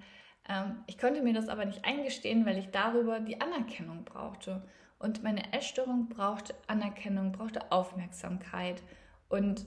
ich 0.86 0.98
konnte 0.98 1.22
mir 1.22 1.34
das 1.34 1.50
aber 1.50 1.66
nicht 1.66 1.86
eingestehen, 1.86 2.46
weil 2.46 2.58
ich 2.58 2.70
darüber 2.70 3.20
die 3.20 3.42
Anerkennung 3.42 4.06
brauchte. 4.06 4.62
Und 5.00 5.24
meine 5.24 5.54
Essstörung 5.54 6.08
brauchte 6.08 6.56
Anerkennung, 6.68 7.32
brauchte 7.32 7.72
Aufmerksamkeit 7.72 8.84
und 9.28 9.66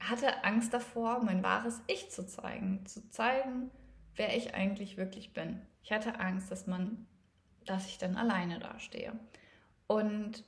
hatte 0.00 0.44
Angst 0.44 0.72
davor, 0.72 1.22
mein 1.22 1.42
wahres 1.42 1.82
Ich 1.86 2.10
zu 2.10 2.26
zeigen, 2.26 2.86
zu 2.86 3.08
zeigen, 3.10 3.70
wer 4.16 4.36
ich 4.36 4.54
eigentlich 4.54 4.96
wirklich 4.96 5.32
bin. 5.32 5.60
Ich 5.82 5.92
hatte 5.92 6.18
Angst, 6.18 6.50
dass 6.50 6.66
man, 6.66 7.06
dass 7.66 7.86
ich 7.86 7.98
dann 7.98 8.16
alleine 8.16 8.58
dastehe. 8.58 9.12
Und 9.86 10.44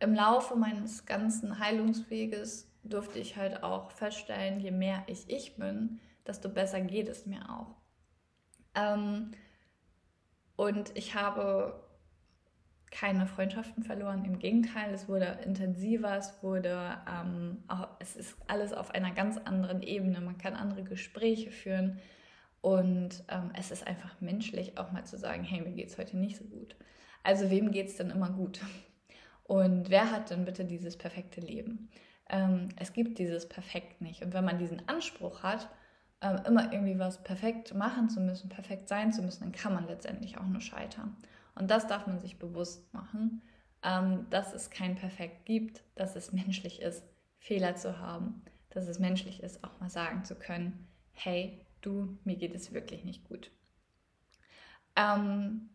im 0.00 0.14
Laufe 0.14 0.56
meines 0.56 1.04
ganzen 1.04 1.58
Heilungsweges 1.58 2.70
durfte 2.84 3.18
ich 3.18 3.36
halt 3.36 3.62
auch 3.62 3.90
feststellen, 3.90 4.60
je 4.60 4.70
mehr 4.70 5.02
ich 5.06 5.28
ich 5.28 5.56
bin, 5.56 6.00
desto 6.28 6.48
besser 6.48 6.80
geht 6.80 7.08
es 7.08 7.26
mir 7.26 7.48
auch. 7.50 7.74
Ähm, 8.74 9.32
und 10.56 10.96
ich 10.96 11.14
habe 11.14 11.82
keine 12.90 13.26
Freundschaften 13.26 13.82
verloren. 13.82 14.24
Im 14.24 14.38
Gegenteil, 14.38 14.94
es 14.94 15.08
wurde 15.08 15.38
intensiver, 15.44 16.16
es 16.16 16.42
wurde, 16.42 16.96
ähm, 17.08 17.62
auch, 17.68 17.88
es 17.98 18.16
ist 18.16 18.36
alles 18.46 18.72
auf 18.72 18.90
einer 18.90 19.12
ganz 19.12 19.36
anderen 19.38 19.82
Ebene. 19.82 20.20
Man 20.20 20.38
kann 20.38 20.54
andere 20.54 20.82
Gespräche 20.82 21.50
führen 21.50 21.98
und 22.60 23.22
ähm, 23.28 23.50
es 23.58 23.70
ist 23.70 23.86
einfach 23.86 24.20
menschlich, 24.20 24.78
auch 24.78 24.92
mal 24.92 25.04
zu 25.04 25.18
sagen, 25.18 25.44
hey, 25.44 25.60
mir 25.60 25.72
geht 25.72 25.88
es 25.88 25.98
heute 25.98 26.16
nicht 26.16 26.36
so 26.36 26.44
gut. 26.44 26.76
Also 27.22 27.50
wem 27.50 27.70
geht 27.70 27.88
es 27.88 27.96
denn 27.96 28.10
immer 28.10 28.30
gut? 28.30 28.60
Und 29.44 29.90
wer 29.90 30.10
hat 30.10 30.30
denn 30.30 30.44
bitte 30.44 30.64
dieses 30.64 30.96
perfekte 30.96 31.40
Leben? 31.40 31.90
Ähm, 32.28 32.68
es 32.76 32.92
gibt 32.92 33.18
dieses 33.18 33.48
Perfekt 33.48 34.00
nicht. 34.00 34.22
Und 34.22 34.32
wenn 34.32 34.44
man 34.44 34.58
diesen 34.58 34.88
Anspruch 34.88 35.42
hat, 35.42 35.68
ähm, 36.20 36.40
immer 36.46 36.72
irgendwie 36.72 36.98
was 36.98 37.22
perfekt 37.22 37.74
machen 37.74 38.08
zu 38.08 38.20
müssen, 38.20 38.48
perfekt 38.48 38.88
sein 38.88 39.12
zu 39.12 39.22
müssen, 39.22 39.44
dann 39.44 39.52
kann 39.52 39.74
man 39.74 39.86
letztendlich 39.86 40.38
auch 40.38 40.46
nur 40.46 40.60
scheitern. 40.60 41.16
Und 41.54 41.70
das 41.70 41.86
darf 41.86 42.06
man 42.06 42.18
sich 42.18 42.38
bewusst 42.38 42.92
machen, 42.92 43.42
ähm, 43.82 44.26
dass 44.30 44.52
es 44.52 44.70
kein 44.70 44.94
Perfekt 44.94 45.44
gibt, 45.44 45.82
dass 45.94 46.16
es 46.16 46.32
menschlich 46.32 46.80
ist, 46.80 47.04
Fehler 47.38 47.76
zu 47.76 47.98
haben, 47.98 48.42
dass 48.70 48.88
es 48.88 48.98
menschlich 48.98 49.42
ist, 49.42 49.62
auch 49.64 49.80
mal 49.80 49.90
sagen 49.90 50.24
zu 50.24 50.34
können, 50.34 50.86
hey, 51.12 51.60
du, 51.80 52.18
mir 52.24 52.36
geht 52.36 52.54
es 52.54 52.72
wirklich 52.72 53.04
nicht 53.04 53.24
gut. 53.28 53.50
Ähm, 54.96 55.70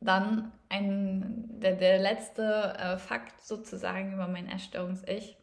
dann 0.00 0.52
ein, 0.68 1.60
der, 1.60 1.76
der 1.76 1.98
letzte 1.98 2.74
äh, 2.78 2.98
Fakt 2.98 3.40
sozusagen 3.40 4.12
über 4.14 4.28
mein 4.28 4.48
Erstörungs-Ich. 4.48 5.36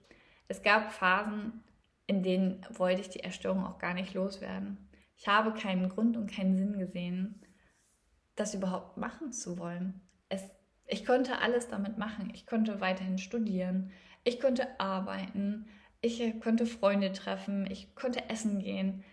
Es 0.48 0.62
gab 0.62 0.92
Phasen, 0.92 1.64
in 2.10 2.24
denen 2.24 2.66
wollte 2.72 3.02
ich 3.02 3.10
die 3.10 3.20
Erstörung 3.20 3.64
auch 3.64 3.78
gar 3.78 3.94
nicht 3.94 4.16
loswerden. 4.16 4.90
Ich 5.16 5.28
habe 5.28 5.54
keinen 5.54 5.90
Grund 5.90 6.18
und 6.18 6.32
keinen 6.32 6.58
Sinn 6.58 6.80
gesehen, 6.80 7.46
das 8.36 8.56
überhaupt 8.56 8.98
machen 8.98 9.32
zu 9.32 9.60
wollen. 9.60 10.02
Es, 10.28 10.50
ich 10.88 11.06
konnte 11.06 11.40
alles 11.40 11.68
damit 11.68 12.00
machen. 12.00 12.32
Ich 12.34 12.48
konnte 12.48 12.82
weiterhin 12.82 13.20
studieren, 13.20 13.92
ich 14.24 14.42
konnte 14.42 14.80
arbeiten, 14.80 15.68
ich 16.02 16.40
konnte 16.42 16.66
Freunde 16.66 17.14
treffen, 17.14 17.70
ich 17.70 17.94
konnte 17.94 18.28
essen 18.28 18.58
gehen. 18.58 19.04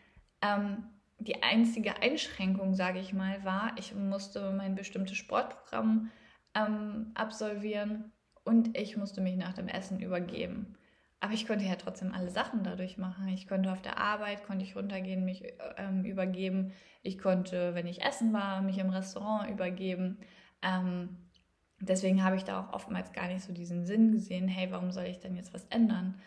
Ähm, 0.41 0.85
die 1.19 1.43
einzige 1.43 2.01
Einschränkung, 2.01 2.75
sage 2.75 2.99
ich 2.99 3.13
mal, 3.13 3.45
war, 3.45 3.73
ich 3.77 3.95
musste 3.95 4.53
mein 4.53 4.75
bestimmtes 4.75 5.19
Sportprogramm 5.19 6.11
ähm, 6.55 7.11
absolvieren 7.15 8.11
und 8.45 8.75
ich 8.79 8.97
musste 8.97 9.21
mich 9.21 9.37
nach 9.37 9.53
dem 9.53 9.69
Essen 9.69 10.01
übergeben. 10.01 10.79
Aber 11.21 11.33
ich 11.33 11.47
konnte 11.47 11.65
ja 11.65 11.77
trotzdem 11.77 12.13
alle 12.13 12.31
Sachen 12.31 12.63
dadurch 12.63 12.99
machen. 12.99 13.29
Ich 13.29 13.49
konnte 13.49 13.73
auf 13.73 13.81
der 13.81 13.99
Arbeit, 13.99 14.45
konnte 14.45 14.65
ich 14.65 14.77
runtergehen, 14.77 15.25
mich 15.25 15.45
ähm, 15.77 16.05
übergeben. 16.05 16.73
Ich 17.03 17.19
konnte, 17.19 17.75
wenn 17.75 17.87
ich 17.87 18.03
essen 18.03 18.33
war, 18.33 18.61
mich 18.61 18.79
im 18.79 18.91
Restaurant 18.91 19.51
übergeben. 19.51 20.19
Ähm, 20.63 21.17
deswegen 21.81 22.23
habe 22.23 22.37
ich 22.37 22.45
da 22.45 22.61
auch 22.61 22.73
oftmals 22.75 23.13
gar 23.13 23.29
nicht 23.29 23.43
so 23.43 23.53
diesen 23.53 23.87
Sinn 23.87 24.13
gesehen, 24.13 24.47
hey, 24.47 24.71
warum 24.71 24.93
soll 24.93 25.05
ich 25.05 25.19
denn 25.19 25.37
jetzt 25.37 25.55
was 25.55 25.65
ändern? 25.67 26.21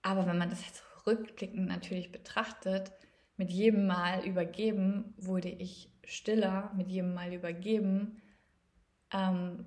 Aber 0.00 0.26
wenn 0.26 0.38
man 0.38 0.50
das 0.50 0.66
jetzt 0.66 0.82
rückblickend 1.06 1.68
natürlich 1.68 2.12
betrachtet, 2.12 2.92
mit 3.36 3.50
jedem 3.50 3.86
Mal 3.86 4.24
übergeben 4.24 5.14
wurde 5.16 5.48
ich 5.48 5.90
stiller, 6.04 6.72
mit 6.76 6.88
jedem 6.88 7.14
Mal 7.14 7.32
übergeben 7.32 8.20
ähm, 9.12 9.66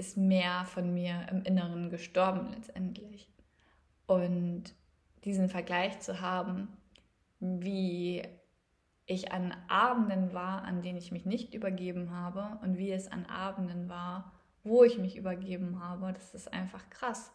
ist 0.00 0.16
mehr 0.16 0.64
von 0.64 0.94
mir 0.94 1.26
im 1.30 1.42
Inneren 1.42 1.90
gestorben 1.90 2.48
letztendlich. 2.54 3.30
Und 4.06 4.74
diesen 5.24 5.50
Vergleich 5.50 6.00
zu 6.00 6.22
haben, 6.22 6.68
wie 7.38 8.22
ich 9.04 9.30
an 9.30 9.54
Abenden 9.68 10.32
war, 10.32 10.62
an 10.62 10.80
denen 10.80 10.96
ich 10.96 11.12
mich 11.12 11.26
nicht 11.26 11.52
übergeben 11.52 12.12
habe 12.12 12.58
und 12.62 12.78
wie 12.78 12.90
es 12.90 13.08
an 13.08 13.26
Abenden 13.26 13.90
war, 13.90 14.32
wo 14.64 14.84
ich 14.84 14.96
mich 14.96 15.16
übergeben 15.16 15.80
habe, 15.80 16.14
das 16.14 16.34
ist 16.34 16.50
einfach 16.50 16.88
krass. 16.88 17.30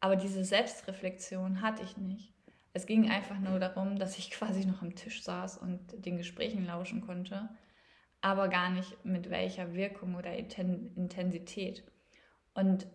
Aber 0.00 0.16
diese 0.16 0.42
Selbstreflexion 0.42 1.60
hatte 1.60 1.82
ich 1.82 1.98
nicht. 1.98 2.32
Es 2.72 2.86
ging 2.86 3.10
einfach 3.10 3.38
nur 3.38 3.58
darum, 3.58 3.98
dass 3.98 4.16
ich 4.16 4.30
quasi 4.30 4.64
noch 4.64 4.80
am 4.80 4.94
Tisch 4.94 5.22
saß 5.22 5.58
und 5.58 6.04
den 6.06 6.16
Gesprächen 6.16 6.64
lauschen 6.64 7.02
konnte 7.02 7.50
aber 8.20 8.48
gar 8.48 8.70
nicht 8.70 9.04
mit 9.04 9.30
welcher 9.30 9.74
Wirkung 9.74 10.14
oder 10.14 10.32
Intensität. 10.34 11.84
Und 12.54 12.86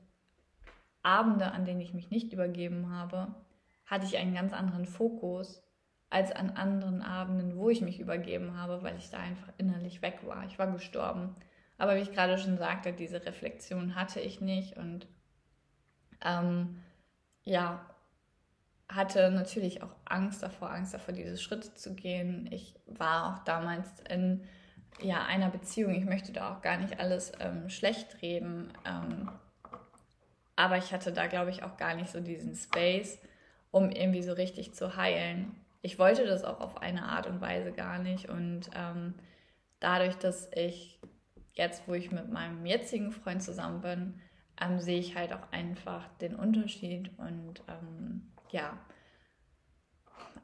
Abende, 1.02 1.52
an 1.52 1.66
denen 1.66 1.82
ich 1.82 1.94
mich 1.94 2.10
nicht 2.10 2.34
übergeben 2.34 2.92
habe, 2.92 3.34
hatte 3.86 4.06
ich 4.06 4.18
einen 4.18 4.34
ganz 4.34 4.54
anderen 4.54 4.86
Fokus 4.86 5.62
als 6.10 6.32
an 6.32 6.52
anderen 6.52 7.02
Abenden, 7.02 7.58
wo 7.58 7.70
ich 7.70 7.82
mich 7.82 8.00
übergeben 8.00 8.58
habe, 8.58 8.84
weil 8.84 8.98
ich 8.98 9.10
da 9.10 9.20
einfach 9.20 9.52
innerlich 9.58 10.02
weg 10.02 10.20
war. 10.26 10.46
Ich 10.46 10.58
war 10.58 10.72
gestorben. 10.72 11.36
Aber 11.78 11.96
wie 11.96 12.02
ich 12.02 12.12
gerade 12.12 12.38
schon 12.38 12.58
sagte, 12.58 12.94
diese 12.94 13.26
Reflexion 13.26 13.96
hatte 13.96 14.20
ich 14.20 14.42
nicht 14.42 14.78
und 14.78 15.08
ähm, 16.24 16.82
ja, 17.44 17.86
hatte 18.88 19.30
natürlich 19.32 19.84
auch 19.84 19.96
Angst 20.06 20.42
davor, 20.42 20.72
Angst 20.72 20.94
davor, 20.94 21.14
diese 21.14 21.38
Schritte 21.38 21.74
zu 21.74 21.96
gehen. 21.96 22.48
Ich 22.52 22.76
war 22.86 23.34
auch 23.34 23.44
damals 23.44 24.00
in 24.10 24.44
ja, 25.02 25.26
einer 25.26 25.50
Beziehung. 25.50 25.94
Ich 25.94 26.06
möchte 26.06 26.32
da 26.32 26.54
auch 26.54 26.62
gar 26.62 26.78
nicht 26.78 27.00
alles 27.00 27.32
ähm, 27.40 27.70
schlecht 27.70 28.22
reden. 28.22 28.72
Ähm, 28.86 29.30
aber 30.56 30.78
ich 30.78 30.94
hatte 30.94 31.12
da, 31.12 31.28
glaube 31.28 31.52
ich, 31.52 31.64
auch 31.64 31.78
gar 31.78 31.96
nicht 31.96 32.10
so 32.10 32.22
diesen 32.22 32.56
Space, 32.56 33.20
um 33.72 33.90
irgendwie 33.90 34.24
so 34.24 34.34
richtig 34.34 34.74
zu 34.74 34.96
heilen. 34.96 35.56
Ich 35.82 36.00
wollte 36.00 36.26
das 36.26 36.44
auch 36.44 36.62
auf 36.62 36.78
eine 36.78 37.04
Art 37.04 37.28
und 37.28 37.42
Weise 37.42 37.72
gar 37.72 38.00
nicht. 38.00 38.30
Und 38.30 38.70
ähm, 38.74 39.16
dadurch, 39.80 40.16
dass 40.16 40.50
ich 40.54 41.00
jetzt, 41.54 41.88
wo 41.88 41.94
ich 41.94 42.12
mit 42.12 42.32
meinem 42.32 42.66
jetzigen 42.66 43.12
Freund 43.12 43.44
zusammen 43.44 43.82
bin, 43.82 44.22
ähm, 44.62 44.80
sehe 44.80 45.00
ich 45.00 45.16
halt 45.16 45.34
auch 45.34 45.52
einfach 45.52 46.08
den 46.20 46.36
Unterschied 46.36 47.12
und 47.18 47.62
ähm, 47.68 48.32
ja, 48.52 48.78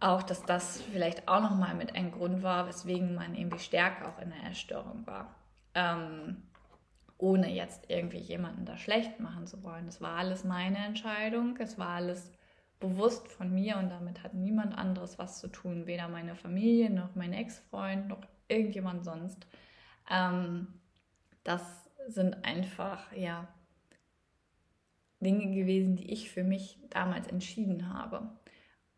auch, 0.01 0.23
dass 0.23 0.43
das 0.43 0.81
vielleicht 0.81 1.27
auch 1.27 1.41
nochmal 1.41 1.75
mit 1.75 1.95
ein 1.95 2.11
Grund 2.11 2.43
war, 2.43 2.67
weswegen 2.67 3.15
man 3.15 3.35
irgendwie 3.35 3.59
stärker 3.59 4.09
auch 4.09 4.21
in 4.21 4.31
der 4.31 4.49
Essstörung 4.49 5.05
war. 5.05 5.35
Ähm, 5.75 6.43
ohne 7.17 7.53
jetzt 7.53 7.85
irgendwie 7.87 8.17
jemanden 8.17 8.65
da 8.65 8.77
schlecht 8.77 9.19
machen 9.19 9.45
zu 9.45 9.63
wollen. 9.63 9.87
Es 9.87 10.01
war 10.01 10.17
alles 10.17 10.43
meine 10.43 10.79
Entscheidung, 10.79 11.55
es 11.57 11.77
war 11.77 11.89
alles 11.89 12.31
bewusst 12.79 13.27
von 13.27 13.53
mir 13.53 13.77
und 13.77 13.89
damit 13.89 14.23
hat 14.23 14.33
niemand 14.33 14.75
anderes 14.75 15.19
was 15.19 15.39
zu 15.39 15.47
tun, 15.47 15.85
weder 15.85 16.07
meine 16.07 16.35
Familie 16.35 16.89
noch 16.89 17.13
mein 17.15 17.31
Ex-Freund 17.31 18.07
noch 18.07 18.21
irgendjemand 18.47 19.05
sonst. 19.05 19.45
Ähm, 20.09 20.67
das 21.43 21.61
sind 22.07 22.43
einfach, 22.43 23.11
ja, 23.13 23.47
Dinge 25.19 25.53
gewesen, 25.53 25.95
die 25.95 26.11
ich 26.11 26.31
für 26.31 26.43
mich 26.43 26.79
damals 26.89 27.27
entschieden 27.27 27.93
habe. 27.93 28.27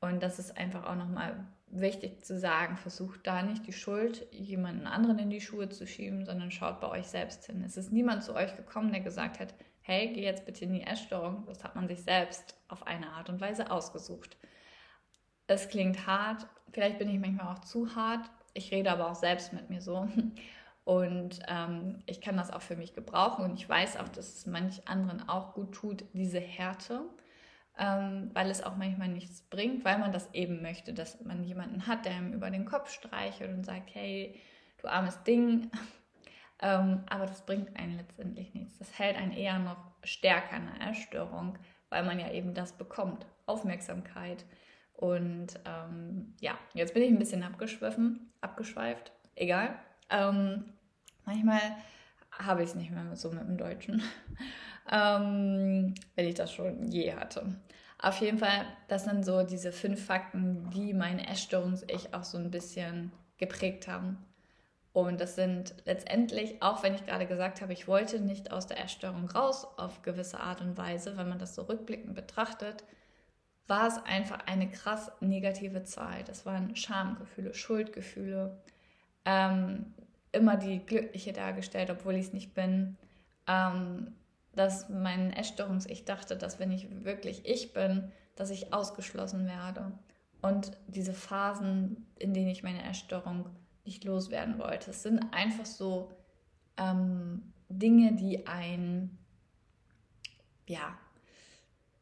Und 0.04 0.22
das 0.22 0.38
ist 0.38 0.58
einfach 0.58 0.84
auch 0.84 0.96
nochmal 0.96 1.48
wichtig 1.68 2.26
zu 2.26 2.38
sagen, 2.38 2.76
versucht 2.76 3.26
da 3.26 3.42
nicht 3.42 3.66
die 3.66 3.72
Schuld 3.72 4.28
jemanden 4.34 4.86
anderen 4.86 5.18
in 5.18 5.30
die 5.30 5.40
Schuhe 5.40 5.70
zu 5.70 5.88
schieben, 5.88 6.26
sondern 6.26 6.52
schaut 6.52 6.82
bei 6.82 6.90
euch 6.90 7.08
selbst 7.08 7.46
hin. 7.46 7.64
Es 7.66 7.78
ist 7.78 7.94
niemand 7.94 8.22
zu 8.22 8.36
euch 8.36 8.54
gekommen, 8.58 8.92
der 8.92 9.00
gesagt 9.00 9.40
hat, 9.40 9.56
hey, 9.80 10.12
geh 10.14 10.24
jetzt 10.24 10.46
bitte 10.46 10.66
in 10.66 10.74
die 10.74 10.84
Essstörung. 10.84 11.46
Das 11.46 11.64
hat 11.64 11.76
man 11.76 11.88
sich 11.88 12.04
selbst 12.04 12.58
auf 12.68 12.86
eine 12.86 13.12
Art 13.12 13.30
und 13.30 13.40
Weise 13.40 13.72
ausgesucht. 13.72 14.36
Es 15.48 15.70
klingt 15.70 16.06
hart, 16.06 16.48
vielleicht 16.74 17.00
bin 17.00 17.08
ich 17.10 17.20
manchmal 17.22 17.56
auch 17.56 17.60
zu 17.60 17.96
hart. 17.96 18.30
Ich 18.54 18.74
rede 18.74 18.92
aber 18.92 19.10
auch 19.10 19.16
selbst 19.16 19.54
mit 19.54 19.70
mir 19.70 19.80
so. 19.82 20.10
Und 20.84 21.40
ähm, 21.48 22.04
ich 22.08 22.20
kann 22.20 22.36
das 22.36 22.52
auch 22.52 22.62
für 22.62 22.76
mich 22.76 22.94
gebrauchen 22.94 23.46
und 23.46 23.54
ich 23.54 23.70
weiß 23.70 23.96
auch, 23.96 24.10
dass 24.10 24.36
es 24.36 24.46
manch 24.48 24.86
anderen 24.86 25.30
auch 25.30 25.54
gut 25.54 25.72
tut, 25.72 26.04
diese 26.12 26.42
Härte, 26.42 27.06
ähm, 27.78 28.30
weil 28.34 28.50
es 28.50 28.64
auch 28.64 28.76
manchmal 28.76 29.08
nichts 29.08 29.42
bringt, 29.42 29.84
weil 29.84 29.98
man 29.98 30.12
das 30.12 30.32
eben 30.34 30.62
möchte, 30.62 30.94
dass 30.94 31.22
man 31.22 31.44
jemanden 31.44 31.88
hat, 31.88 32.06
der 32.06 32.18
ihm 32.18 32.34
über 32.34 32.50
den 32.50 32.66
Kopf 32.66 32.92
streichelt 32.92 33.52
und 33.52 33.66
sagt, 33.66 33.94
hey, 33.94 34.40
du 34.78 34.88
armes 34.88 35.24
Ding. 35.24 35.72
ähm, 36.62 37.04
aber 37.10 37.26
das 37.26 37.46
bringt 37.46 37.76
einen 37.78 37.98
letztendlich 37.98 38.54
nichts. 38.54 38.78
Das 38.78 38.98
hält 39.00 39.18
einen 39.18 39.32
eher 39.32 39.60
noch 39.60 39.78
stärker 40.04 40.58
in 40.58 40.68
einer 40.68 40.82
Erstörung, 40.88 41.58
weil 41.90 42.04
man 42.04 42.20
ja 42.20 42.32
eben 42.32 42.54
das 42.54 42.74
bekommt, 42.74 43.26
Aufmerksamkeit. 43.48 44.46
Und 44.94 45.60
ähm, 45.66 46.36
ja, 46.40 46.58
jetzt 46.74 46.94
bin 46.94 47.04
ich 47.04 47.10
ein 47.10 47.20
bisschen 47.20 47.44
abgeschwiffen, 47.44 48.32
abgeschweift, 48.42 49.12
egal. 49.36 49.76
Ähm, 50.10 50.66
manchmal 51.26 51.60
habe 52.40 52.64
ich 52.64 52.70
es 52.70 52.76
nicht 52.76 52.92
mehr 52.92 53.16
so 53.16 53.32
mit 53.32 53.48
dem 53.48 53.58
Deutschen, 53.58 54.02
ähm, 54.92 55.94
wenn 56.16 56.28
ich 56.28 56.36
das 56.36 56.52
schon 56.52 56.92
je 56.92 57.14
hatte. 57.14 57.56
Auf 58.00 58.20
jeden 58.20 58.38
Fall, 58.38 58.66
das 58.90 59.06
sind 59.06 59.24
so 59.24 59.44
diese 59.44 59.72
fünf 59.72 60.06
Fakten, 60.06 60.70
die 60.72 60.94
meine 60.94 61.28
Essstörungs-Ich 61.30 62.14
auch 62.14 62.24
so 62.24 62.38
ein 62.38 62.52
bisschen 62.52 63.14
geprägt 63.38 63.88
haben. 63.88 64.18
Und 64.92 65.20
das 65.22 65.36
sind 65.36 65.74
letztendlich, 65.86 66.62
auch 66.62 66.84
wenn 66.84 66.94
ich 66.94 67.06
gerade 67.06 67.26
gesagt 67.26 67.62
habe, 67.62 67.74
ich 67.74 67.88
wollte 67.88 68.20
nicht 68.20 68.52
aus 68.52 68.68
der 68.68 68.84
Essstörung 68.84 69.28
raus 69.30 69.66
auf 69.78 70.04
gewisse 70.04 70.40
Art 70.40 70.62
und 70.62 70.78
Weise, 70.78 71.18
wenn 71.18 71.30
man 71.30 71.40
das 71.40 71.56
so 71.56 71.64
rückblickend 71.64 72.14
betrachtet, 72.14 72.84
war 73.68 73.88
es 73.88 73.98
einfach 74.06 74.46
eine 74.46 74.70
krass 74.70 75.12
negative 75.20 75.84
Zeit. 75.84 76.30
Es 76.30 76.46
waren 76.46 76.76
Schamgefühle, 76.76 77.54
Schuldgefühle, 77.54 78.62
ähm, 79.26 79.94
immer 80.34 80.58
die 80.58 80.86
Glückliche 80.86 81.32
dargestellt, 81.32 81.90
obwohl 81.90 82.16
ich 82.16 82.28
es 82.28 82.34
nicht 82.34 82.54
bin. 82.54 82.98
Ähm, 83.48 84.14
dass 84.56 84.90
mein 84.90 85.34
Essstörungs-Ich 85.34 86.06
dachte, 86.06 86.36
dass 86.36 86.60
wenn 86.60 86.72
ich 86.72 86.88
wirklich 87.04 87.46
ich 87.46 87.74
bin, 87.74 88.12
dass 88.36 88.50
ich 88.52 88.74
ausgeschlossen 88.74 89.48
werde. 89.48 89.92
Und 90.42 90.78
diese 90.88 91.14
Phasen, 91.14 92.06
in 92.20 92.34
denen 92.34 92.50
ich 92.50 92.64
meine 92.64 92.84
Essstörung 92.84 93.50
nicht 93.86 94.04
loswerden 94.04 94.60
wollte. 94.60 94.92
Es 94.92 95.04
sind 95.04 95.34
einfach 95.34 95.66
so 95.66 96.12
ähm, 96.78 97.54
Dinge, 97.70 98.14
die 98.14 98.46
ein, 98.48 99.18
ja, 100.68 100.98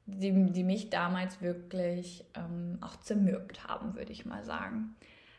die, 0.06 0.52
die 0.52 0.64
mich 0.64 0.90
damals 0.90 1.42
wirklich 1.42 2.26
ähm, 2.36 2.78
auch 2.82 2.98
zermürbt 2.98 3.68
haben, 3.68 3.96
würde 3.96 4.12
ich 4.12 4.26
mal 4.26 4.44
sagen. 4.44 4.96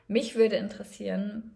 Mich 0.09 0.35
würde 0.35 0.57
interessieren, 0.57 1.55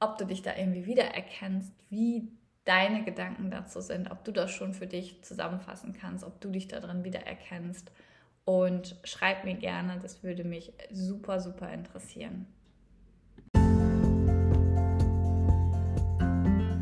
ob 0.00 0.18
du 0.18 0.26
dich 0.26 0.42
da 0.42 0.56
irgendwie 0.56 0.86
wiedererkennst, 0.86 1.72
wie 1.90 2.28
deine 2.64 3.02
Gedanken 3.02 3.50
dazu 3.50 3.80
sind, 3.80 4.10
ob 4.10 4.24
du 4.24 4.32
das 4.32 4.50
schon 4.50 4.74
für 4.74 4.86
dich 4.86 5.22
zusammenfassen 5.22 5.94
kannst, 5.94 6.24
ob 6.24 6.40
du 6.40 6.50
dich 6.50 6.68
darin 6.68 7.04
wiedererkennst. 7.04 7.90
Und 8.44 8.96
schreib 9.04 9.44
mir 9.44 9.54
gerne, 9.54 9.98
das 10.00 10.22
würde 10.22 10.44
mich 10.44 10.72
super, 10.90 11.40
super 11.40 11.72
interessieren. 11.72 12.46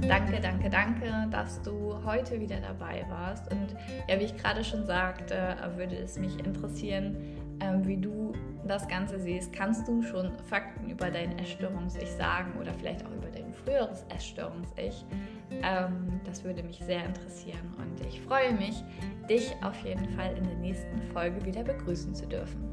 Danke, 0.09 0.41
danke, 0.41 0.71
danke, 0.71 1.29
dass 1.31 1.61
du 1.63 2.05
heute 2.05 2.41
wieder 2.41 2.61
dabei 2.61 3.05
warst. 3.09 3.51
Und 3.51 3.75
ja, 4.09 4.21
wie 4.21 4.25
ich 4.25 4.37
gerade 4.37 4.63
schon 4.63 4.87
sagte, 4.87 5.57
würde 5.77 5.97
es 5.97 6.17
mich 6.17 6.39
interessieren, 6.39 7.17
ähm, 7.61 7.85
wie 7.87 7.97
du 7.97 8.26
das 8.69 8.89
Ganze 8.89 9.19
siehst, 9.19 9.53
kannst 9.53 9.87
du 9.89 10.03
schon 10.03 10.33
Fakten 10.49 10.91
über 10.91 11.11
dein 11.11 11.39
Essstörungs-Ich 11.39 12.11
sagen 12.13 12.53
oder 12.61 12.73
vielleicht 12.75 13.05
auch 13.05 13.11
über 13.11 13.29
dein 13.29 13.53
früheres 13.53 14.05
Essstörungs-Ich. 14.15 15.05
Ähm, 15.63 16.21
das 16.25 16.45
würde 16.45 16.63
mich 16.63 16.79
sehr 16.79 17.05
interessieren 17.05 17.75
und 17.79 18.07
ich 18.07 18.21
freue 18.23 18.53
mich, 18.53 18.83
dich 19.29 19.55
auf 19.63 19.79
jeden 19.85 20.09
Fall 20.11 20.37
in 20.37 20.45
der 20.45 20.57
nächsten 20.57 21.03
Folge 21.13 21.45
wieder 21.45 21.63
begrüßen 21.63 22.15
zu 22.15 22.27
dürfen. 22.27 22.67